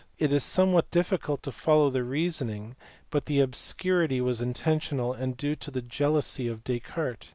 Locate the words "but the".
3.11-3.39